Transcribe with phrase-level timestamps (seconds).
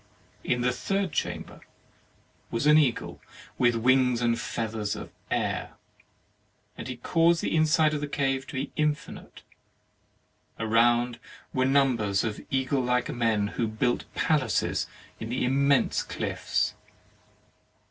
[0.43, 1.59] In the third chamber
[2.49, 3.21] was an eagle
[3.59, 5.73] with wings and feathers of air;
[6.75, 9.43] he caused the inside of the cave to be infinite;
[10.57, 11.19] around
[11.53, 14.87] were numbers of eagle like men, who built palaces
[15.19, 16.73] in the immense cliffs.